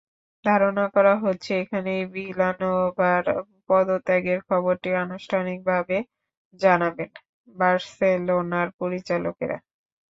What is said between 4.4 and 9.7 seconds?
খবরটি আনুষ্ঠানিকভাবে জানাবেন বার্সেলোনার পরিচালকেরা।